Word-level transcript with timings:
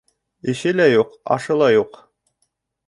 Эше 0.53 0.71
лә 0.79 0.87
юҡ, 0.93 1.13
ашы 1.37 1.59
ла 1.61 1.71
юҡ. 1.77 2.05